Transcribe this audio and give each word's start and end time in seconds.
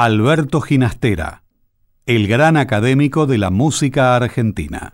Alberto 0.00 0.60
Ginastera, 0.60 1.42
el 2.06 2.28
gran 2.28 2.56
académico 2.56 3.26
de 3.26 3.36
la 3.36 3.50
música 3.50 4.14
argentina. 4.14 4.92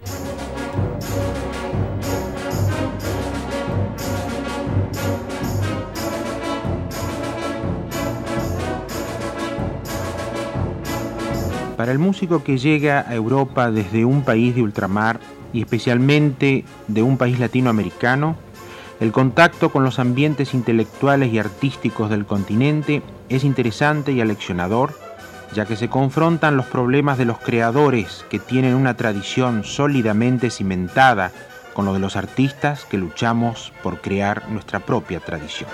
Para 11.76 11.92
el 11.92 11.98
músico 11.98 12.42
que 12.42 12.56
llega 12.56 13.04
a 13.06 13.14
Europa 13.14 13.70
desde 13.70 14.06
un 14.06 14.22
país 14.22 14.54
de 14.54 14.62
ultramar 14.62 15.20
y 15.52 15.60
especialmente 15.60 16.64
de 16.88 17.02
un 17.02 17.18
país 17.18 17.38
latinoamericano, 17.38 18.38
el 19.00 19.12
contacto 19.12 19.70
con 19.70 19.82
los 19.82 19.98
ambientes 19.98 20.54
intelectuales 20.54 21.32
y 21.32 21.38
artísticos 21.38 22.10
del 22.10 22.26
continente 22.26 23.02
es 23.28 23.44
interesante 23.44 24.12
y 24.12 24.20
aleccionador, 24.20 24.94
ya 25.52 25.66
que 25.66 25.76
se 25.76 25.88
confrontan 25.88 26.56
los 26.56 26.66
problemas 26.66 27.18
de 27.18 27.24
los 27.24 27.38
creadores 27.38 28.24
que 28.30 28.38
tienen 28.38 28.74
una 28.74 28.96
tradición 28.96 29.64
sólidamente 29.64 30.50
cimentada 30.50 31.32
con 31.74 31.84
lo 31.84 31.92
de 31.92 31.98
los 31.98 32.16
artistas 32.16 32.84
que 32.84 32.98
luchamos 32.98 33.72
por 33.82 34.00
crear 34.00 34.48
nuestra 34.48 34.78
propia 34.78 35.20
tradición. 35.20 35.68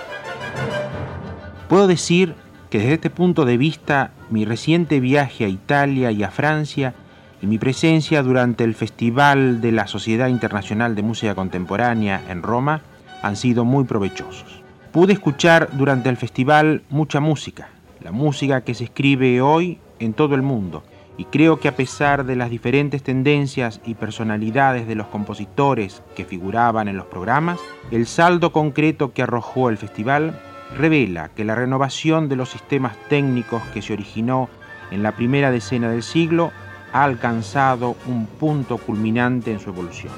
Puedo 1.69 1.87
decir 1.87 2.35
que 2.71 2.79
desde 2.79 2.95
este 2.95 3.11
punto 3.11 3.45
de 3.45 3.59
vista 3.59 4.13
mi 4.31 4.45
reciente 4.45 4.99
viaje 4.99 5.45
a 5.45 5.49
Italia 5.49 6.11
y 6.11 6.23
a 6.23 6.31
Francia 6.31 6.95
y 7.43 7.47
mi 7.47 7.59
presencia 7.59 8.23
durante 8.23 8.65
el 8.65 8.75
Festival 8.75 9.61
de 9.61 9.73
la 9.73 9.87
Sociedad 9.87 10.29
Internacional 10.29 10.95
de 10.95 11.03
Música 11.03 11.35
Contemporánea 11.35 12.23
en 12.29 12.43
Roma 12.43 12.81
han 13.23 13.37
sido 13.37 13.65
muy 13.65 13.85
provechosos. 13.85 14.63
Pude 14.93 15.13
escuchar 15.13 15.69
durante 15.73 16.09
el 16.09 16.17
festival 16.17 16.83
mucha 16.91 17.21
música, 17.21 17.69
la 18.01 18.13
música 18.13 18.63
que 18.63 18.75
se 18.75 18.85
escribe 18.85 19.41
hoy 19.41 19.79
en 19.99 20.15
todo 20.15 20.35
el 20.35 20.43
mundo, 20.43 20.83
y 21.17 21.27
creo 21.27 21.61
que 21.61 21.69
a 21.69 21.77
pesar 21.77 22.25
de 22.25 22.35
las 22.35 22.49
diferentes 22.49 23.03
tendencias 23.03 23.81
y 23.85 23.95
personalidades 23.95 24.89
de 24.89 24.95
los 24.95 25.07
compositores 25.09 26.03
que 26.17 26.25
figuraban 26.25 26.89
en 26.89 26.97
los 26.97 27.07
programas, 27.07 27.61
el 27.91 28.07
saldo 28.07 28.53
concreto 28.53 29.13
que 29.13 29.23
arrojó 29.23 29.69
el 29.69 29.77
festival 29.77 30.41
revela 30.77 31.29
que 31.29 31.45
la 31.45 31.55
renovación 31.55 32.29
de 32.29 32.37
los 32.37 32.49
sistemas 32.49 32.97
técnicos 33.09 33.63
que 33.75 33.83
se 33.83 33.93
originó 33.93 34.49
en 34.91 35.03
la 35.03 35.13
primera 35.13 35.51
decena 35.51 35.91
del 35.91 36.03
siglo 36.03 36.53
ha 36.93 37.05
alcanzado 37.05 37.97
un 38.07 38.27
punto 38.27 38.79
culminante 38.79 39.53
en 39.53 39.61
su 39.61 39.71
evolución. 39.71 40.13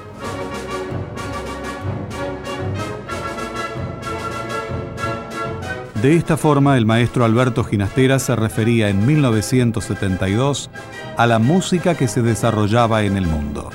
De 6.03 6.17
esta 6.17 6.35
forma, 6.35 6.77
el 6.77 6.85
maestro 6.85 7.23
Alberto 7.23 7.63
Ginastera 7.63 8.19
se 8.19 8.35
refería 8.35 8.89
en 8.89 9.05
1972 9.05 10.69
a 11.15 11.25
la 11.27 11.39
música 11.39 11.95
que 11.95 12.09
se 12.09 12.21
desarrollaba 12.21 13.03
en 13.03 13.15
el 13.15 13.25
mundo. 13.25 13.69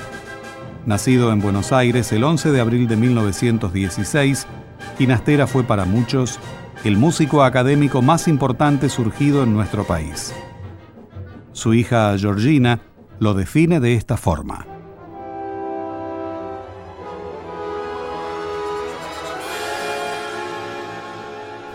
Nacido 0.85 1.31
en 1.31 1.39
Buenos 1.39 1.71
Aires 1.71 2.11
el 2.11 2.23
11 2.23 2.51
de 2.51 2.61
abril 2.61 2.87
de 2.87 2.97
1916, 2.97 4.45
Ginastera 4.99 5.47
fue 5.47 5.63
para 5.63 5.85
muchos 5.85 6.39
el 6.83 6.97
músico 6.97 7.41
académico 7.41 8.03
más 8.03 8.27
importante 8.27 8.89
surgido 8.89 9.41
en 9.41 9.55
nuestro 9.55 9.85
país. 9.85 10.31
Su 11.51 11.73
hija 11.73 12.15
Georgina 12.15 12.79
lo 13.17 13.33
define 13.33 13.79
de 13.79 13.95
esta 13.95 14.17
forma. 14.17 14.67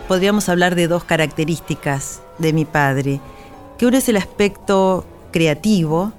Podríamos 0.07 0.49
hablar 0.49 0.75
de 0.75 0.87
dos 0.87 1.03
características 1.03 2.21
de 2.37 2.53
mi 2.53 2.65
padre, 2.65 3.19
que 3.77 3.85
uno 3.85 3.97
es 3.97 4.07
el 4.09 4.17
aspecto 4.17 5.05
creativo, 5.31 6.13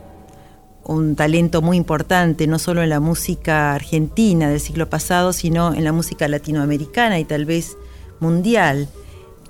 un 0.85 1.17
talento 1.17 1.63
muy 1.63 1.77
importante, 1.77 2.47
no 2.47 2.59
solo 2.59 2.83
en 2.83 2.91
la 2.91 3.01
música 3.01 3.75
argentina 3.75 4.49
del 4.49 4.61
siglo 4.61 4.89
pasado, 4.89 5.33
sino 5.33 5.75
en 5.75 5.85
la 5.85 5.93
música 5.93 6.29
latinoamericana 6.29 7.19
y 7.19 7.25
tal 7.25 7.45
vez 7.45 7.77
mundial. 8.21 8.89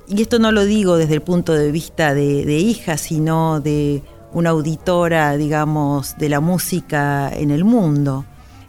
Y 0.07 0.21
esto 0.21 0.39
no 0.39 0.51
lo 0.51 0.65
digo 0.65 0.97
desde 0.97 1.15
el 1.15 1.21
punto 1.21 1.53
de 1.53 1.71
vista 1.71 2.13
de, 2.13 2.45
de 2.45 2.57
hija, 2.57 2.97
sino 2.97 3.59
de 3.59 4.01
una 4.33 4.51
auditora, 4.51 5.35
digamos, 5.37 6.17
de 6.17 6.29
la 6.29 6.39
música 6.39 7.29
en 7.33 7.51
el 7.51 7.65
mundo. 7.65 8.25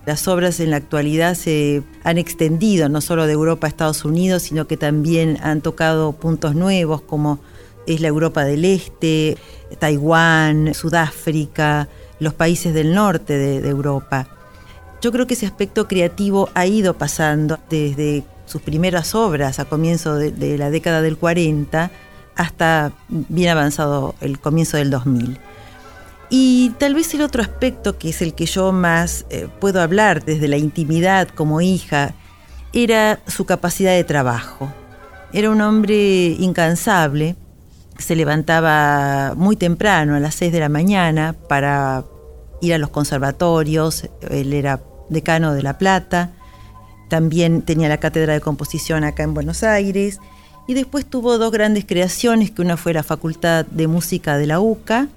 Las 0.09 0.27
obras 0.27 0.59
en 0.59 0.71
la 0.71 0.79
actualidad 0.79 1.35
se 1.35 1.83
han 2.03 2.17
extendido 2.17 2.89
no 2.89 3.03
solo 3.03 3.27
de 3.27 3.35
Europa 3.35 3.67
a 3.67 3.69
Estados 3.69 4.07
Unidos, 4.07 4.45
sino 4.45 4.67
que 4.67 4.79
también 4.79 5.37
han 5.43 5.61
tocado 5.61 6.13
puntos 6.13 6.55
nuevos 6.55 7.03
como 7.03 7.41
es 7.87 8.01
la 8.01 8.09
Europa 8.09 8.47
del 8.47 8.65
Este, 8.65 9.37
Taiwán, 9.79 10.73
Sudáfrica, 10.73 11.89
los 12.21 12.33
países 12.33 12.73
del 12.73 12.95
norte 12.95 13.37
de, 13.37 13.69
Europa. 13.69 14.27
Yo 15.03 15.13
creo 15.13 15.27
que 15.27 15.35
ese 15.35 15.45
aspecto 15.45 15.87
creativo 15.87 16.49
ha 16.55 16.65
ido 16.65 16.95
pasando 16.95 17.59
desde 17.69 18.25
sus 18.47 18.63
primeras 18.63 19.15
obras 19.15 19.59
a 19.59 19.67
comienzo 19.67 20.15
de, 20.15 20.31
de 20.31 20.57
la 20.57 20.71
década 20.71 21.03
del 21.03 21.19
40 21.19 21.91
hasta 22.35 22.93
bien 23.11 23.51
avanzado 23.51 24.15
el 24.23 24.39
comienzo 24.39 24.79
del 24.79 24.89
2000. 24.89 25.39
Y 26.31 26.71
tal 26.79 26.95
vez 26.95 27.15
el 27.15 27.23
otro 27.23 27.43
aspecto, 27.43 27.99
que 27.99 28.11
es 28.11 28.21
el 28.21 28.35
que 28.35 28.47
yo 28.47 28.73
más 28.73 29.25
eh, 29.31 29.49
puedo 29.61 29.81
hablar 29.81 30.25
desde 30.25 30.49
la 30.49 30.59
intimidad 30.59 31.29
como 31.29 31.61
hija, 31.61 32.15
era 32.73 33.21
su 33.27 33.47
capacidad 33.47 33.93
de 33.93 34.05
trabajo. 34.05 34.73
Era 35.33 35.51
un 35.51 35.61
hombre 35.61 36.37
incansable, 36.39 37.37
se 37.99 38.15
levantaba 38.15 39.35
muy 39.37 39.57
temprano, 39.57 40.15
a 40.15 40.21
las 40.21 40.35
6 40.37 40.53
de 40.53 40.61
la 40.61 40.69
mañana, 40.69 41.35
para 41.49 42.05
ir 42.61 42.75
a 42.75 42.79
los 42.79 42.91
conservatorios, 42.91 44.09
él 44.31 44.53
era 44.53 44.81
decano 45.09 45.55
de 45.55 45.63
La 45.63 45.79
Plata, 45.79 46.33
también 47.09 47.63
tenía 47.63 47.89
la 47.89 47.99
cátedra 47.99 48.35
de 48.35 48.41
composición 48.41 49.05
acá 49.05 49.23
en 49.23 49.35
Buenos 49.35 49.63
Aires, 49.63 50.21
y 50.67 50.75
después 50.75 51.07
tuvo 51.07 51.39
dos 51.39 51.51
grandes 51.51 51.87
creaciones, 51.87 52.51
que 52.51 52.63
una 52.63 52.77
fue 52.77 52.93
la 52.93 53.03
Facultad 53.03 53.65
de 53.67 53.87
Música 53.87 54.37
de 54.37 54.47
la 54.47 54.61
UCA, 54.61 55.09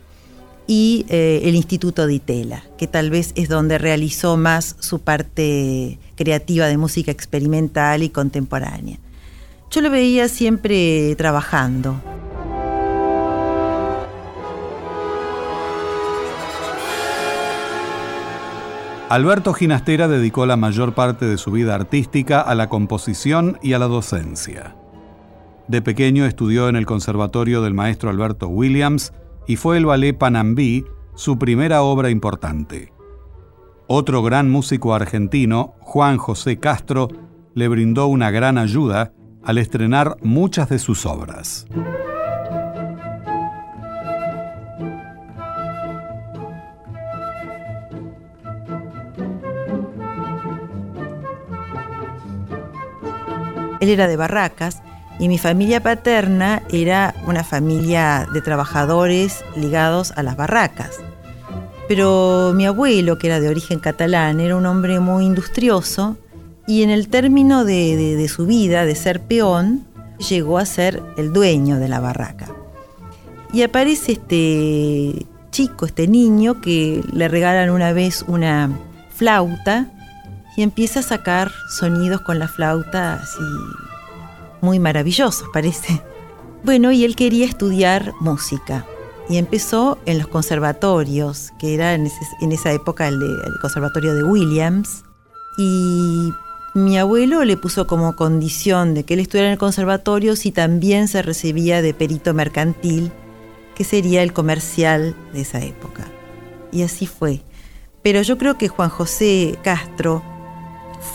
y 0.67 1.05
eh, 1.09 1.41
el 1.43 1.55
Instituto 1.55 2.07
de 2.07 2.15
Itela, 2.15 2.63
que 2.77 2.87
tal 2.87 3.09
vez 3.09 3.33
es 3.35 3.49
donde 3.49 3.77
realizó 3.77 4.37
más 4.37 4.75
su 4.79 4.99
parte 4.99 5.99
creativa 6.15 6.67
de 6.67 6.77
música 6.77 7.11
experimental 7.11 8.03
y 8.03 8.09
contemporánea. 8.09 8.97
Yo 9.69 9.81
lo 9.81 9.89
veía 9.89 10.27
siempre 10.27 11.15
trabajando. 11.15 12.01
Alberto 19.11 19.53
Ginastera 19.53 20.07
dedicó 20.07 20.45
la 20.45 20.55
mayor 20.55 20.93
parte 20.93 21.25
de 21.25 21.37
su 21.37 21.51
vida 21.51 21.75
artística 21.75 22.39
a 22.39 22.55
la 22.55 22.69
composición 22.69 23.57
y 23.61 23.73
a 23.73 23.79
la 23.79 23.87
docencia. 23.87 24.73
De 25.67 25.81
pequeño 25.81 26.25
estudió 26.25 26.69
en 26.69 26.77
el 26.77 26.85
Conservatorio 26.85 27.61
del 27.61 27.73
maestro 27.73 28.09
Alberto 28.09 28.47
Williams 28.47 29.11
y 29.47 29.55
fue 29.55 29.77
el 29.77 29.85
ballet 29.85 30.17
Panambí 30.17 30.85
su 31.15 31.37
primera 31.37 31.81
obra 31.83 32.09
importante. 32.09 32.93
Otro 33.87 34.23
gran 34.23 34.49
músico 34.49 34.93
argentino, 34.93 35.75
Juan 35.81 36.17
José 36.17 36.59
Castro, 36.59 37.09
le 37.53 37.67
brindó 37.67 38.07
una 38.07 38.31
gran 38.31 38.57
ayuda 38.57 39.13
al 39.43 39.57
estrenar 39.57 40.17
muchas 40.21 40.69
de 40.69 40.79
sus 40.79 41.05
obras. 41.05 41.67
Él 53.81 53.89
era 53.89 54.07
de 54.07 54.15
Barracas 54.15 54.83
y 55.21 55.27
mi 55.27 55.37
familia 55.37 55.83
paterna 55.83 56.63
era 56.71 57.13
una 57.27 57.43
familia 57.43 58.27
de 58.33 58.41
trabajadores 58.41 59.45
ligados 59.55 60.13
a 60.15 60.23
las 60.23 60.35
barracas. 60.35 60.97
Pero 61.87 62.53
mi 62.55 62.65
abuelo, 62.65 63.19
que 63.19 63.27
era 63.27 63.39
de 63.39 63.47
origen 63.47 63.79
catalán, 63.79 64.39
era 64.39 64.55
un 64.55 64.65
hombre 64.65 64.99
muy 64.99 65.25
industrioso 65.25 66.17
y 66.65 66.81
en 66.81 66.89
el 66.89 67.07
término 67.07 67.65
de, 67.65 68.27
su 68.35 68.47
vida, 68.47 68.83
de 68.83 68.95
ser 68.95 69.21
peón, 69.21 69.85
llegó 70.27 70.57
a 70.57 70.65
ser 70.65 71.03
el 71.17 71.31
dueño 71.31 71.77
de 71.77 71.87
la 71.87 71.99
barraca. 71.99 72.47
Y 73.53 73.61
aparece 73.61 74.13
este 74.13 75.27
chico, 75.51 75.85
este 75.85 76.07
niño, 76.07 76.61
que 76.61 77.03
le 77.13 77.27
regalan 77.27 77.69
una 77.69 77.93
vez 77.93 78.25
una 78.27 78.71
flauta 79.13 79.85
y 80.57 80.63
empieza 80.63 81.01
a 81.01 81.03
sacar 81.03 81.51
sonidos 81.69 82.21
con 82.21 82.39
la 82.39 82.47
flauta 82.47 83.21
así 83.21 83.43
muy 84.61 84.79
maravillosos, 84.79 85.47
parece. 85.53 86.01
Bueno, 86.63 86.91
y 86.91 87.03
él 87.03 87.15
quería 87.15 87.45
estudiar 87.45 88.13
música 88.19 88.85
y 89.29 89.37
empezó 89.37 89.97
en 90.05 90.17
los 90.17 90.27
conservatorios, 90.27 91.51
que 91.59 91.73
era 91.73 91.93
en, 91.93 92.07
esa 92.51 92.71
época 92.71 93.07
el, 93.07 93.15
el, 93.15 93.59
conservatorio 93.61 94.13
de 94.13 94.23
Williams. 94.23 95.03
Y 95.57 96.31
mi 96.73 96.97
abuelo 96.97 97.43
le 97.43 97.57
puso 97.57 97.87
como 97.87 98.15
condición 98.15 98.93
de 98.93 99.03
que 99.03 99.15
él 99.15 99.21
estudiara 99.21 99.47
en 99.47 99.53
el 99.53 99.57
conservatorio 99.57 100.35
si 100.35 100.51
también 100.51 101.07
se 101.07 101.21
recibía 101.21 101.81
de 101.81 101.93
perito 101.93 102.33
mercantil 102.33 103.11
que 103.75 103.83
sería 103.83 104.21
el 104.21 104.33
comercial 104.33 105.15
de 105.33 105.41
esa 105.41 105.61
época. 105.61 106.05
Y 106.71 106.83
así 106.83 107.07
fue. 107.07 107.41
Pero 108.03 108.21
yo 108.21 108.37
creo 108.37 108.57
que 108.57 108.67
Juan 108.67 108.89
José 108.89 109.57
Castro 109.63 110.23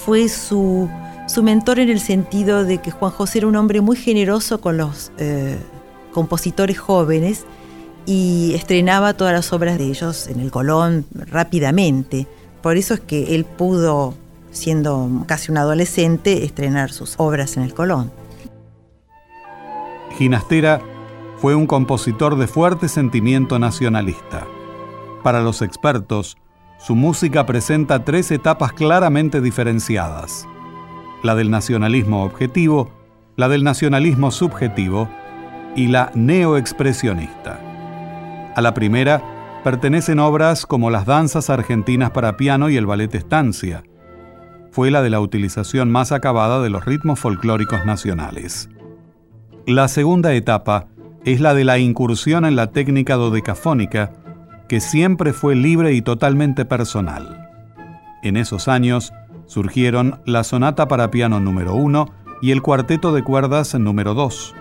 fue 0.04 0.28
su, 0.28 0.88
mentor 1.42 1.80
en 1.80 1.88
el 1.88 2.00
sentido 2.00 2.64
de 2.64 2.78
que 2.78 2.90
Juan 2.90 3.10
José 3.10 3.38
era 3.38 3.46
un 3.48 3.56
hombre 3.56 3.80
muy 3.80 3.96
generoso 3.96 4.60
con 4.60 4.76
los 4.76 5.12
eh, 5.18 5.58
compositores 6.12 6.78
jóvenes 6.78 7.44
y 8.06 8.52
estrenaba 8.54 9.14
todas 9.14 9.34
las 9.34 9.52
obras 9.52 9.78
de 9.78 9.86
ellos 9.86 10.28
en 10.28 10.40
el 10.40 10.50
Colón 10.50 11.04
rápidamente. 11.12 12.26
Por 12.62 12.76
eso 12.76 12.94
es 12.94 13.00
que 13.00 13.34
él 13.34 13.44
pudo, 13.44 14.14
siendo 14.50 15.24
casi 15.26 15.50
un 15.50 15.58
adolescente, 15.58 16.44
estrenar 16.44 16.92
sus 16.92 17.14
obras 17.18 17.56
en 17.56 17.64
el 17.64 17.74
Colón. 17.74 18.10
Ginastera 20.16 20.80
fue 21.38 21.54
un 21.54 21.66
compositor 21.66 22.36
de 22.36 22.46
fuerte 22.46 22.88
sentimiento 22.88 23.58
nacionalista. 23.58 24.46
Para 25.22 25.42
los 25.42 25.60
expertos, 25.60 26.36
su 26.78 26.94
música 26.94 27.44
presenta 27.44 28.04
tres 28.04 28.30
etapas 28.30 28.72
claramente 28.72 29.40
diferenciadas. 29.40 30.46
La 31.22 31.34
del 31.34 31.50
nacionalismo 31.50 32.24
objetivo, 32.24 32.90
la 33.36 33.48
del 33.48 33.64
nacionalismo 33.64 34.30
subjetivo 34.30 35.08
y 35.74 35.88
la 35.88 36.10
neoexpresionista. 36.14 37.60
A 38.54 38.60
la 38.60 38.72
primera 38.74 39.22
pertenecen 39.62 40.18
obras 40.18 40.64
como 40.64 40.90
las 40.90 41.06
danzas 41.06 41.50
argentinas 41.50 42.10
para 42.10 42.36
piano 42.36 42.70
y 42.70 42.76
el 42.76 42.86
ballet 42.86 43.14
estancia. 43.14 43.82
Fue 44.70 44.90
la 44.90 45.02
de 45.02 45.10
la 45.10 45.20
utilización 45.20 45.90
más 45.90 46.12
acabada 46.12 46.62
de 46.62 46.70
los 46.70 46.84
ritmos 46.84 47.18
folclóricos 47.18 47.84
nacionales. 47.84 48.68
La 49.66 49.88
segunda 49.88 50.32
etapa 50.34 50.86
es 51.24 51.40
la 51.40 51.54
de 51.54 51.64
la 51.64 51.78
incursión 51.78 52.44
en 52.44 52.54
la 52.54 52.68
técnica 52.70 53.16
dodecafónica, 53.16 54.12
que 54.68 54.80
siempre 54.80 55.32
fue 55.32 55.56
libre 55.56 55.92
y 55.92 56.00
totalmente 56.00 56.64
personal. 56.64 57.50
En 58.22 58.36
esos 58.36 58.68
años 58.68 59.12
surgieron 59.46 60.20
la 60.24 60.44
sonata 60.44 60.88
para 60.88 61.10
piano 61.10 61.40
número 61.40 61.74
1 61.74 62.08
y 62.42 62.50
el 62.50 62.62
cuarteto 62.62 63.12
de 63.12 63.22
cuerdas 63.22 63.74
número 63.74 64.14
2. 64.14 64.54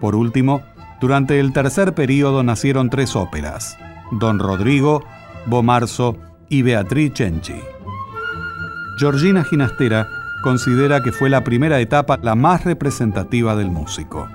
Por 0.00 0.14
último, 0.14 0.62
durante 1.00 1.40
el 1.40 1.52
tercer 1.52 1.94
período 1.94 2.42
nacieron 2.42 2.90
tres 2.90 3.16
óperas, 3.16 3.76
Don 4.12 4.38
Rodrigo, 4.38 5.04
Bomarzo 5.46 6.16
y 6.48 6.62
Beatriz 6.62 7.12
Cenci. 7.14 7.60
Georgina 8.98 9.44
Ginastera 9.44 10.08
considera 10.42 11.02
que 11.02 11.12
fue 11.12 11.28
la 11.28 11.44
primera 11.44 11.80
etapa 11.80 12.18
la 12.22 12.34
más 12.34 12.64
representativa 12.64 13.54
del 13.56 13.70
músico. 13.70 14.26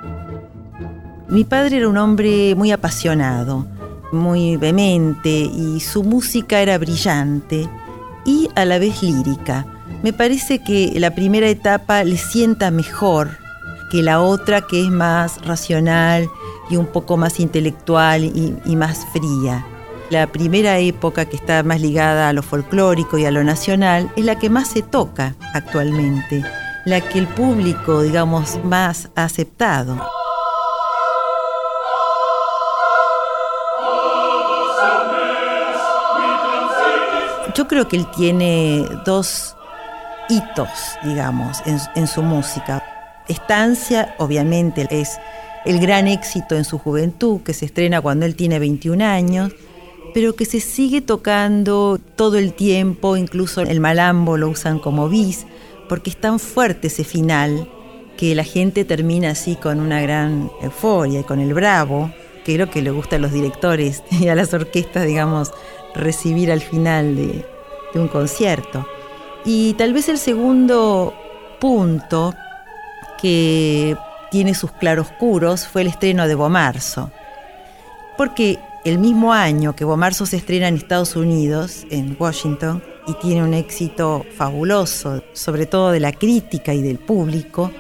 Mi 1.30 1.45
padre 1.45 1.78
era 1.78 1.88
un 1.89 1.98
hombre 1.98 2.54
muy 2.56 2.72
apasionado, 2.72 3.66
muy 4.12 4.57
vehemente 4.57 5.30
y 5.30 5.80
su 5.80 6.04
música 6.04 6.60
era 6.62 6.78
brillante 6.78 7.69
y 8.25 8.50
a 8.56 8.65
la 8.65 8.79
vez 8.79 9.01
lírica. 9.01 9.65
Me 10.03 10.13
parece 10.13 10.63
que 10.63 10.94
la 10.97 11.13
primera 11.13 11.47
etapa 11.47 12.03
le 12.03 12.18
sienta 12.18 12.71
mejor 12.71 13.38
que 13.91 14.01
la 14.01 14.21
otra 14.21 14.62
que 14.62 14.81
es 14.81 14.89
más 14.89 15.45
racional 15.45 16.29
y 16.69 16.77
un 16.77 16.88
poco 16.88 17.18
más 17.18 17.39
intelectual 17.39 18.23
y, 18.23 18.75
más 18.75 19.06
fría. 19.12 19.65
La 20.09 20.27
primera 20.27 20.77
época 20.79 21.25
que 21.25 21.35
está 21.35 21.62
más 21.63 21.81
ligada 21.81 22.29
a 22.29 22.33
lo 22.33 22.41
folclórico 22.41 23.18
y 23.18 23.25
a 23.25 23.31
lo 23.31 23.44
nacional 23.44 24.12
es 24.15 24.25
la 24.25 24.39
que 24.39 24.50
más 24.50 24.69
se 24.69 24.81
toca 24.81 25.35
actualmente, 25.53 26.44
la 26.85 27.01
que 27.01 27.19
el 27.19 27.27
público, 27.27 28.01
digamos, 28.01 28.59
más 28.63 29.09
ha 29.15 29.25
aceptado. 29.25 30.01
Yo 37.56 37.68
creo 37.68 37.88
que 37.88 37.98
él 37.98 38.07
tiene 38.15 38.86
dos 39.06 39.56
hitos, 40.30 40.69
digamos, 41.03 41.57
en, 41.65 42.07
su 42.07 42.21
música. 42.21 42.83
Estancia, 43.27 44.15
obviamente, 44.19 44.88
es 44.89 45.19
el 45.65 45.80
gran 45.80 46.07
éxito 46.07 46.56
en 46.56 46.63
su 46.63 46.77
juventud, 46.77 47.42
que 47.42 47.53
se 47.53 47.65
estrena 47.65 48.01
cuando 48.01 48.25
él 48.25 48.36
tiene 48.36 48.59
21 48.59 49.03
años, 49.03 49.51
pero 50.13 50.36
que 50.36 50.45
se 50.45 50.59
sigue 50.59 51.01
tocando 51.01 52.00
todo 52.15 52.38
el 52.38 52.53
tiempo, 52.53 53.18
incluso 53.18 53.62
el 53.62 53.80
malambo 53.80 54.38
lo 54.38 54.50
usan 54.50 54.80
como 54.80 55.09
bis, 55.09 55.45
porque 55.89 56.09
es 56.09 56.18
tan 56.18 56.39
fuerte 56.39 56.88
ese 56.88 57.04
final 57.04 57.68
que 58.18 58.36
la 58.36 58.44
gente 58.44 58.86
termina 58.86 59.31
así 59.31 59.56
con 59.56 59.80
una 59.80 60.01
gran 60.01 60.51
euforia 60.62 61.21
y 61.21 61.24
con 61.24 61.39
el 61.39 61.54
bravo, 61.54 62.12
que 62.45 62.54
es 62.54 62.59
lo 62.59 62.69
que 62.69 62.81
le 62.81 62.92
gusta 62.92 63.18
a 63.18 63.19
los 63.19 63.31
directores 63.31 64.04
y 64.12 64.27
a 64.27 64.36
las 64.36 64.54
orquestas, 64.54 65.06
digamos, 65.06 65.51
recibir 65.95 66.51
al 66.51 66.61
final 66.61 67.15
de, 67.15 67.45
un 67.95 68.07
concierto. 68.07 68.88
Y 69.43 69.73
tal 69.73 69.93
vez 69.93 70.07
el 70.07 70.17
segundo 70.17 71.13
punto 71.59 72.33
que 73.21 73.97
tiene 74.29 74.53
sus 74.53 74.71
claroscuros 74.71 75.67
fue 75.67 75.81
el 75.81 75.88
estreno 75.88 76.27
de 76.27 76.35
Bomarzo. 76.35 77.11
Porque 78.17 78.59
el 78.85 78.97
mismo 78.97 79.33
año 79.33 79.75
que 79.75 79.83
Bomarzo 79.83 80.25
se 80.25 80.38
estrena 80.38 80.67
en 80.67 80.75
Estados 80.75 81.15
Unidos, 81.15 81.85
en 81.89 82.15
Washington, 82.17 82.81
y 83.07 83.13
tiene 83.15 83.44
un 83.44 83.53
éxito 83.53 84.25
fabuloso, 84.35 85.23
sobre 85.33 85.65
todo 85.65 85.91
de 85.91 85.99
la 85.99 86.11
crítica 86.11 86.73
y 86.73 86.81
del 86.81 86.99
público, 86.99 87.71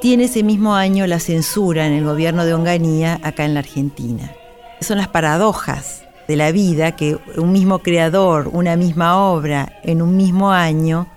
tiene 0.00 0.24
ese 0.24 0.42
mismo 0.42 0.74
año 0.74 1.06
la 1.06 1.20
censura 1.20 1.86
en 1.86 1.92
el 1.92 2.04
gobierno 2.04 2.44
de 2.46 2.54
Onganía 2.54 3.20
acá 3.22 3.44
en 3.44 3.54
la 3.54 3.60
Argentina. 3.60 4.32
Son 4.80 4.96
las 4.96 5.08
paradojas 5.08 5.99
de 6.30 6.36
la 6.36 6.52
vida 6.52 6.92
que 6.92 7.18
un 7.38 7.50
mismo 7.50 7.80
creador, 7.80 8.50
una 8.52 8.76
misma 8.76 9.18
obra 9.18 9.80
en 9.82 10.00
un 10.00 10.16
mismo 10.16 10.52
año 10.52 11.08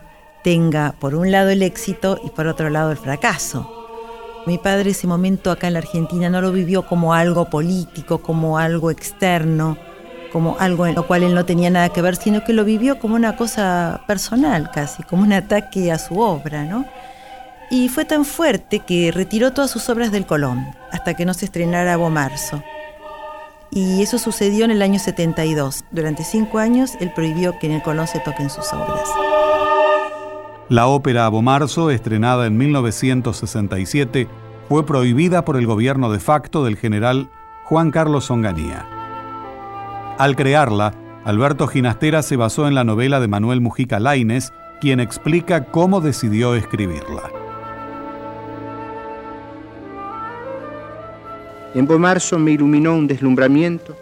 tenga 0.43 0.95
por 0.97 1.13
un 1.13 1.31
lado 1.31 1.51
el 1.51 1.61
éxito 1.61 2.19
y 2.25 2.31
por 2.31 2.47
otro 2.47 2.71
lado 2.71 2.89
el 2.89 2.97
fracaso. 2.97 3.69
Mi 4.47 4.57
padre 4.57 4.89
ese 4.89 5.05
momento 5.05 5.51
acá 5.51 5.67
en 5.67 5.73
la 5.73 5.79
Argentina 5.79 6.31
no 6.31 6.41
lo 6.41 6.51
vivió 6.51 6.87
como 6.87 7.13
algo 7.13 7.47
político, 7.47 8.23
como 8.23 8.57
algo 8.57 8.89
externo, 8.89 9.77
como 10.31 10.57
algo 10.59 10.87
en 10.87 10.95
lo 10.95 11.05
cual 11.05 11.21
él 11.21 11.35
no 11.35 11.45
tenía 11.45 11.69
nada 11.69 11.89
que 11.89 12.01
ver, 12.01 12.15
sino 12.15 12.43
que 12.43 12.53
lo 12.53 12.65
vivió 12.65 12.97
como 12.97 13.13
una 13.13 13.35
cosa 13.35 14.01
personal 14.07 14.71
casi, 14.71 15.03
como 15.03 15.21
un 15.21 15.33
ataque 15.33 15.91
a 15.91 15.99
su 15.99 16.19
obra, 16.19 16.63
¿no? 16.63 16.85
Y 17.69 17.87
fue 17.87 18.05
tan 18.05 18.25
fuerte 18.25 18.79
que 18.79 19.11
retiró 19.11 19.53
todas 19.53 19.69
sus 19.69 19.87
obras 19.89 20.11
del 20.11 20.25
Colón, 20.25 20.65
hasta 20.91 21.13
que 21.13 21.23
no 21.23 21.35
se 21.35 21.45
estrenara 21.45 21.97
Bomarzo. 21.97 22.63
Y 23.75 24.03
eso 24.03 24.19
sucedió 24.19 24.65
en 24.65 24.71
el 24.71 24.81
año 24.83 24.99
72. 24.99 25.83
Durante 25.91 26.23
cinco 26.23 26.59
años 26.59 26.91
él 26.99 27.11
prohibió 27.15 27.57
que 27.57 27.67
en 27.67 27.73
el 27.73 27.81
Colón 27.81 28.07
se 28.07 28.19
toquen 28.19 28.49
sus 28.49 28.71
obras. 28.71 29.09
La 30.69 30.87
ópera 30.87 31.25
Abomarzo, 31.25 31.89
estrenada 31.89 32.45
en 32.45 32.57
1967, 32.57 34.27
fue 34.69 34.85
prohibida 34.85 35.43
por 35.43 35.57
el 35.57 35.65
gobierno 35.65 36.11
de 36.11 36.19
facto 36.19 36.63
del 36.63 36.77
general 36.77 37.29
Juan 37.65 37.91
Carlos 37.91 38.29
Onganía. 38.29 38.87
Al 40.17 40.35
crearla, 40.35 40.93
Alberto 41.25 41.67
Ginastera 41.67 42.21
se 42.21 42.35
basó 42.35 42.67
en 42.67 42.75
la 42.75 42.83
novela 42.83 43.19
de 43.19 43.27
Manuel 43.27 43.61
Mujica 43.61 43.99
Laines, 43.99 44.53
quien 44.81 44.99
explica 44.99 45.65
cómo 45.65 45.99
decidió 45.99 46.55
escribirla. 46.55 47.42
En 51.75 51.87
Bomarzo 51.87 52.37
me 52.37 52.51
iluminó 52.51 52.93
un 52.93 53.07
deslumbramiento, 53.07 53.97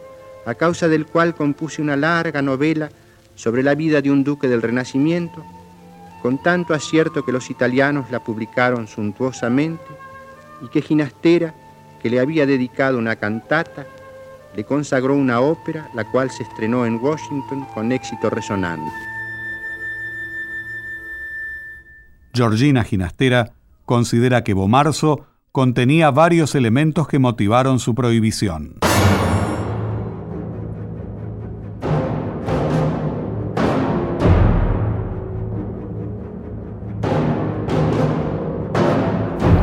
a 0.45 0.55
causa 0.55 0.87
del 0.87 1.05
cual 1.05 1.35
compuse 1.35 1.81
una 1.81 1.95
larga 1.95 2.41
novela 2.41 2.89
sobre 3.35 3.63
la 3.63 3.75
vida 3.75 4.01
de 4.01 4.11
un 4.11 4.23
duque 4.23 4.47
del 4.47 4.61
Renacimiento 4.61 5.43
con 6.21 6.37
tanto 6.37 6.73
acierto 6.73 7.25
que 7.25 7.31
los 7.31 7.49
italianos 7.49 8.11
la 8.11 8.23
publicaron 8.23 8.87
suntuosamente 8.87 9.83
y 10.61 10.67
que 10.67 10.81
Ginastera, 10.81 11.53
que 12.01 12.09
le 12.09 12.19
había 12.19 12.45
dedicado 12.45 12.97
una 12.97 13.15
cantata, 13.15 13.85
le 14.55 14.63
consagró 14.63 15.15
una 15.15 15.39
ópera, 15.39 15.89
la 15.95 16.03
cual 16.03 16.29
se 16.29 16.43
estrenó 16.43 16.85
en 16.85 16.95
Washington 17.01 17.65
con 17.73 17.91
éxito 17.91 18.29
resonante. 18.29 18.91
Georgina 22.33 22.83
Ginastera 22.83 23.53
considera 23.85 24.43
que 24.43 24.53
Bomarzo 24.53 25.25
contenía 25.51 26.11
varios 26.11 26.55
elementos 26.55 27.07
que 27.07 27.19
motivaron 27.19 27.79
su 27.79 27.93
prohibición. 27.93 28.77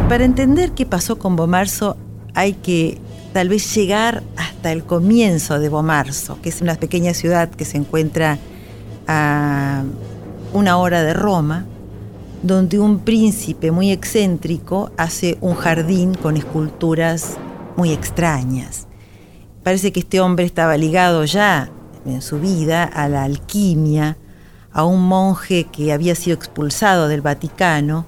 Para 0.09 0.25
entender 0.25 0.73
qué 0.73 0.87
pasó 0.87 1.19
con 1.19 1.37
Bomarzo 1.37 1.97
hay 2.35 2.55
que 2.55 2.99
tal 3.33 3.49
vez 3.49 3.75
llegar 3.75 4.23
hasta 4.37 4.73
el 4.73 4.85
comienzo 4.85 5.59
de 5.59 5.69
Bomarzo, 5.69 6.41
que 6.43 6.49
es 6.49 6.61
una 6.61 6.75
pequeña 6.75 7.15
ciudad 7.15 7.51
que 7.51 7.65
se 7.65 7.77
encuentra 7.77 8.39
a 9.07 9.85
una 10.53 10.79
hora 10.79 11.03
de 11.03 11.13
Roma, 11.15 11.67
donde 12.43 12.79
un 12.79 13.01
príncipe 13.01 13.71
muy 13.71 13.91
excéntrico 13.91 14.91
hace 14.97 15.39
un 15.41 15.55
jardín 15.55 16.15
con 16.15 16.37
esculturas 16.37 17.37
muy 17.77 17.93
extrañas. 17.93 18.87
parece 19.63 19.93
que 19.93 20.01
este 20.01 20.21
hombre 20.21 20.47
estaba 20.47 20.77
ligado 20.77 21.25
ya 21.25 21.71
en 22.07 22.23
su 22.23 22.41
vida 22.41 22.85
a 22.85 23.09
la 23.09 23.25
alquimia, 23.25 24.17
a 24.73 24.85
un 24.85 25.07
monje 25.07 25.65
que 25.65 25.93
había 25.93 26.15
sido 26.15 26.35
expulsado 26.35 27.09
del 27.09 27.21
Vaticano 27.21 28.07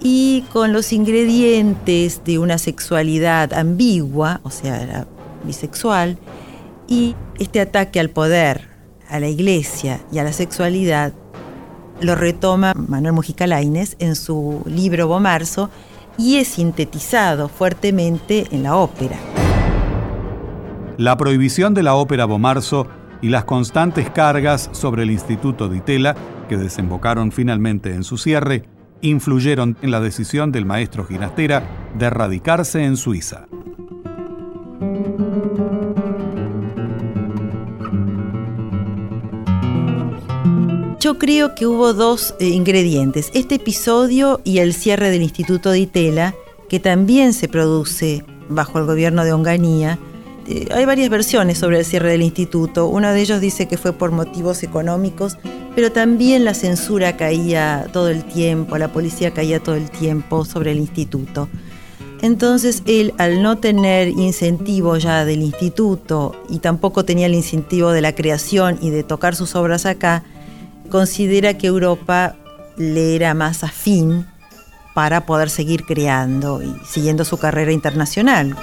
y 0.00 0.44
con 0.52 0.72
los 0.72 0.92
ingredientes 0.92 2.22
de 2.24 2.38
una 2.38 2.58
sexualidad 2.58 3.52
ambigua, 3.52 4.40
o 4.44 4.50
sea, 4.50 4.82
era 4.82 5.06
bisexual, 5.44 6.18
y 6.86 7.16
este 7.38 7.60
ataque 7.60 7.98
al 7.98 8.10
poder, 8.10 8.68
a 9.08 9.18
la 9.18 9.28
iglesia 9.28 10.00
y 10.12 10.18
a 10.18 10.24
la 10.24 10.32
sexualidad 10.32 11.12
lo 12.00 12.14
retoma 12.14 12.74
Manuel 12.74 13.14
Mujica 13.14 13.46
Lainez 13.46 13.96
en 13.98 14.16
su 14.16 14.62
libro 14.66 15.08
Bomarzo 15.08 15.70
y 16.16 16.36
es 16.36 16.48
sintetizado 16.48 17.48
fuertemente 17.48 18.46
en 18.50 18.64
la 18.64 18.76
ópera. 18.76 19.16
La 20.96 21.16
prohibición 21.16 21.74
de 21.74 21.82
la 21.82 21.94
ópera 21.94 22.24
Bomarzo 22.24 22.88
y 23.22 23.28
las 23.28 23.44
constantes 23.44 24.10
cargas 24.10 24.68
sobre 24.72 25.02
el 25.02 25.10
Instituto 25.10 25.68
de 25.68 25.78
Itela, 25.78 26.16
que 26.48 26.56
desembocaron 26.56 27.32
finalmente 27.32 27.94
en 27.94 28.04
su 28.04 28.18
cierre, 28.18 28.64
influyeron 29.00 29.76
en 29.82 29.90
la 29.90 30.00
decisión 30.00 30.52
del 30.52 30.66
maestro 30.66 31.04
Ginastera 31.04 31.62
de 31.96 32.10
radicarse 32.10 32.84
en 32.84 32.96
Suiza. 32.96 33.47
Yo 41.08 41.16
creo 41.16 41.54
que 41.54 41.66
hubo 41.66 41.94
dos 41.94 42.34
eh, 42.38 42.48
ingredientes, 42.48 43.30
este 43.32 43.54
episodio 43.54 44.42
y 44.44 44.58
el 44.58 44.74
cierre 44.74 45.08
del 45.08 45.22
Instituto 45.22 45.70
de 45.70 45.78
Itela, 45.78 46.34
que 46.68 46.80
también 46.80 47.32
se 47.32 47.48
produce 47.48 48.26
bajo 48.50 48.78
el 48.78 48.84
gobierno 48.84 49.24
de 49.24 49.32
Onganía. 49.32 49.98
Eh, 50.46 50.68
hay 50.70 50.84
varias 50.84 51.08
versiones 51.08 51.56
sobre 51.56 51.78
el 51.78 51.86
cierre 51.86 52.10
del 52.10 52.20
instituto. 52.20 52.88
Uno 52.88 53.10
de 53.10 53.22
ellos 53.22 53.40
dice 53.40 53.66
que 53.66 53.78
fue 53.78 53.94
por 53.94 54.10
motivos 54.10 54.62
económicos, 54.62 55.38
pero 55.74 55.90
también 55.90 56.44
la 56.44 56.52
censura 56.52 57.16
caía 57.16 57.86
todo 57.90 58.10
el 58.10 58.22
tiempo, 58.24 58.76
la 58.76 58.92
policía 58.92 59.32
caía 59.32 59.60
todo 59.60 59.76
el 59.76 59.90
tiempo 59.90 60.44
sobre 60.44 60.72
el 60.72 60.78
instituto. 60.78 61.48
Entonces 62.20 62.82
él, 62.84 63.14
al 63.16 63.42
no 63.42 63.56
tener 63.56 64.08
incentivo 64.08 64.98
ya 64.98 65.24
del 65.24 65.40
instituto 65.40 66.36
y 66.50 66.58
tampoco 66.58 67.06
tenía 67.06 67.24
el 67.24 67.34
incentivo 67.34 67.92
de 67.92 68.02
la 68.02 68.14
creación 68.14 68.78
y 68.82 68.90
de 68.90 69.04
tocar 69.04 69.34
sus 69.34 69.56
obras 69.56 69.86
acá, 69.86 70.22
considera 70.88 71.54
que 71.54 71.66
Europa 71.66 72.34
le 72.76 73.14
era 73.14 73.34
más 73.34 73.64
afín 73.64 74.26
para 74.94 75.26
poder 75.26 75.50
seguir 75.50 75.84
creando 75.84 76.62
y 76.62 76.74
siguiendo 76.84 77.24
su 77.24 77.38
carrera 77.38 77.72
internacional. 77.72 78.56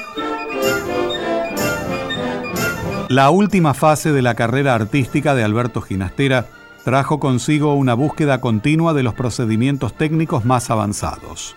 La 3.08 3.30
última 3.30 3.74
fase 3.74 4.12
de 4.12 4.22
la 4.22 4.36
carrera 4.36 4.74
artística 4.74 5.36
de 5.36 5.44
Alberto 5.44 5.82
Ginastera 5.82 6.48
trajo 6.84 7.20
consigo 7.20 7.76
una 7.76 7.94
búsqueda 7.94 8.42
continua 8.42 8.94
de 8.94 9.04
los 9.04 9.14
procedimientos 9.14 9.96
técnicos 9.96 10.44
más 10.44 10.70
avanzados. 10.70 11.56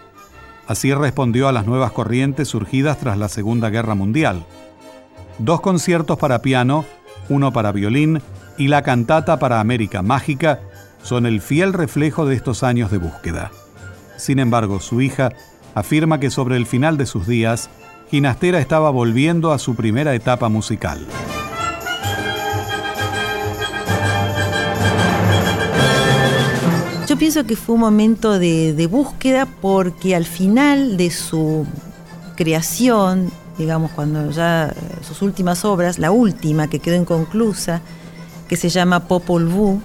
Así 0.66 0.92
respondió 0.92 1.48
a 1.48 1.52
las 1.52 1.66
nuevas 1.66 1.92
corrientes 1.92 2.48
surgidas 2.48 2.98
tras 2.98 3.16
la 3.16 3.28
Segunda 3.28 3.70
Guerra 3.70 3.94
Mundial. 3.94 4.44
Dos 5.38 5.60
conciertos 5.60 6.18
para 6.18 6.40
piano, 6.40 6.84
uno 7.28 7.52
para 7.52 7.72
violín 7.72 8.20
y 8.58 8.68
la 8.68 8.82
cantata 8.82 9.38
para 9.38 9.60
América 9.60 10.02
Mágica 10.02 10.60
son 11.02 11.24
el 11.24 11.40
fiel 11.40 11.72
reflejo 11.72 12.26
de 12.26 12.34
estos 12.34 12.62
años 12.62 12.90
de 12.90 12.98
búsqueda. 12.98 13.52
Sin 14.16 14.40
embargo, 14.40 14.80
su 14.80 15.00
hija 15.00 15.30
afirma 15.74 16.18
que 16.18 16.30
sobre 16.30 16.56
el 16.56 16.66
final 16.66 16.98
de 16.98 17.06
sus 17.06 17.26
días, 17.26 17.70
Ginastera 18.10 18.58
estaba 18.58 18.90
volviendo 18.90 19.52
a 19.52 19.58
su 19.58 19.76
primera 19.76 20.14
etapa 20.14 20.48
musical. 20.48 21.06
Yo 27.06 27.16
pienso 27.16 27.44
que 27.46 27.56
fue 27.56 27.76
un 27.76 27.80
momento 27.80 28.38
de, 28.38 28.86
búsqueda 28.90 29.46
porque 29.62 30.14
al 30.14 30.26
final 30.26 30.96
de 30.96 31.10
su 31.10 31.66
creación, 32.36 33.30
digamos, 33.56 33.92
cuando 33.92 34.30
ya 34.30 34.68
eh, 34.68 34.74
sus 35.02 35.22
últimas 35.22 35.64
obras, 35.64 35.98
la 35.98 36.10
última 36.10 36.68
que 36.68 36.80
quedó 36.80 36.96
inconclusa, 36.96 37.80
que 38.48 38.56
se 38.56 38.70
llama 38.70 39.06
Popol 39.06 39.46
Vuh, 39.46 39.80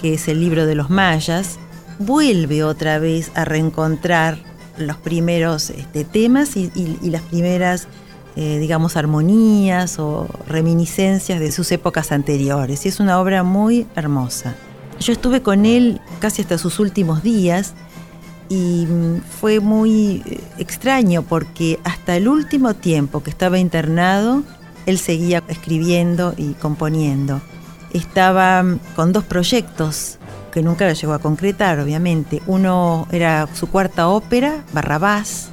que 0.00 0.14
es 0.14 0.28
el 0.28 0.40
libro 0.40 0.66
de 0.66 0.74
los 0.74 0.90
mayas, 0.90 1.58
vuelve 1.98 2.64
otra 2.64 2.98
vez 2.98 3.30
a 3.34 3.44
reencontrar 3.44 4.38
los 4.76 4.96
primeros 4.96 5.70
este, 5.70 6.04
temas 6.04 6.56
y, 6.56 6.70
las 7.08 7.22
primeras, 7.22 7.86
eh, 8.36 8.58
digamos, 8.58 8.96
armonías 8.96 9.98
o 10.00 10.26
reminiscencias 10.48 11.38
de 11.38 11.52
sus 11.52 11.70
épocas 11.70 12.10
anteriores. 12.10 12.84
Y 12.84 12.88
es 12.88 12.98
una 12.98 13.20
obra 13.20 13.44
muy 13.44 13.86
hermosa. 13.94 14.56
Yo 14.98 15.12
estuve 15.12 15.42
con 15.42 15.64
él 15.64 16.00
casi 16.18 16.42
hasta 16.42 16.58
sus 16.58 16.80
últimos 16.80 17.22
días 17.22 17.74
y 18.48 18.86
mm, 18.86 19.20
fue 19.40 19.60
muy 19.60 20.22
eh, 20.26 20.40
extraño 20.58 21.22
porque 21.22 21.78
hasta 21.84 22.16
el 22.16 22.26
último 22.26 22.74
tiempo 22.74 23.22
que 23.22 23.30
estaba 23.30 23.58
internado, 23.58 24.42
él 24.86 24.98
seguía 24.98 25.44
escribiendo 25.48 26.34
y 26.36 26.54
componiendo 26.54 27.40
estaba 27.94 28.64
con 28.94 29.12
dos 29.12 29.24
proyectos 29.24 30.18
que 30.52 30.62
nunca 30.62 30.86
lo 30.86 30.92
llegó 30.92 31.12
a 31.14 31.18
concretar, 31.18 31.80
obviamente. 31.80 32.42
Uno 32.46 33.08
era 33.10 33.48
su 33.54 33.68
cuarta 33.68 34.08
ópera, 34.08 34.62
Barrabás, 34.72 35.50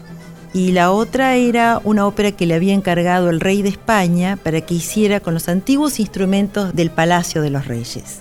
y 0.53 0.73
la 0.73 0.91
otra 0.91 1.35
era 1.35 1.81
una 1.83 2.05
ópera 2.05 2.33
que 2.33 2.45
le 2.45 2.53
había 2.53 2.73
encargado 2.73 3.29
el 3.29 3.39
rey 3.39 3.61
de 3.61 3.69
España 3.69 4.37
para 4.37 4.61
que 4.61 4.75
hiciera 4.75 5.19
con 5.19 5.33
los 5.33 5.47
antiguos 5.47 5.99
instrumentos 5.99 6.75
del 6.75 6.91
Palacio 6.91 7.41
de 7.41 7.49
los 7.49 7.67
Reyes. 7.67 8.19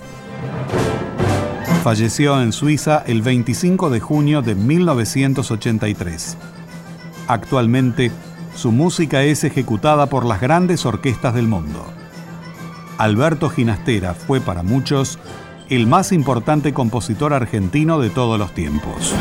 Falleció 1.83 2.41
en 2.41 2.53
Suiza 2.53 3.03
el 3.07 3.23
25 3.23 3.91
de 3.91 4.01
junio 4.01 4.43
de 4.43 4.55
1983. 4.55 6.37
Actualmente, 7.27 8.13
su 8.55 8.71
música 8.71 9.23
es 9.23 9.45
ejecutada 9.45 10.07
por 10.07 10.25
las 10.25 10.41
grandes 10.41 10.87
orquestas 10.87 11.35
del 11.35 11.49
mundo. 11.49 11.85
Alberto 13.01 13.49
Ginastera 13.49 14.13
fue 14.13 14.43
para 14.43 14.63
muchos 14.63 15.19
el 15.71 15.87
más 15.87 16.13
importante 16.13 16.75
compositor 16.75 17.33
argentino 17.33 17.99
de 17.99 18.11
todos 18.11 18.39
los 18.39 18.53
tiempos. 18.53 19.15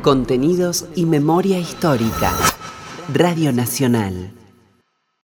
Contenidos 0.00 0.86
y 0.94 1.04
memoria 1.04 1.58
histórica. 1.58 2.32
Radio 3.12 3.52
Nacional. 3.52 4.32